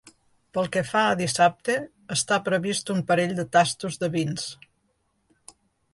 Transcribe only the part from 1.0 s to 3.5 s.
a dissabte està previst un parell de